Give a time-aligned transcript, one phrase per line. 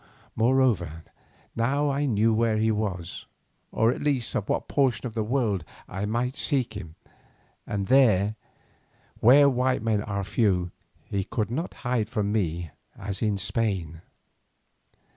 [0.35, 1.03] Moreover,
[1.55, 3.27] now I knew where he was,
[3.71, 6.95] or at least in what portion of the world I might seek him,
[7.67, 8.35] and there
[9.19, 10.71] where white men are few
[11.05, 14.01] he could not hide from me as in Spain.